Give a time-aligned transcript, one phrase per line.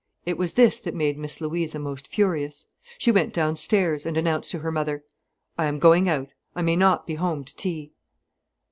[0.25, 2.65] It was this that made Miss Louisa most furious.
[2.97, 5.03] She went downstairs, and announced to her mother:
[5.59, 6.29] "I am going out.
[6.55, 7.93] I may not be home to tea."